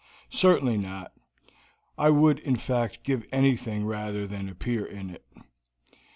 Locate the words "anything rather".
3.31-4.25